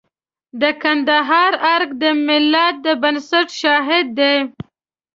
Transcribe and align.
د 0.61 0.63
کندهار 0.83 1.51
ارګ 1.75 1.89
د 2.01 2.03
ملت 2.27 2.75
د 2.85 2.87
بنسټ 3.01 3.47
شاهد 3.61 4.05
دی. 4.19 4.37